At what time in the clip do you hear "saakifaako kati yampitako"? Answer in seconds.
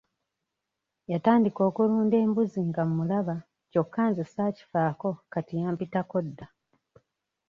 4.33-6.17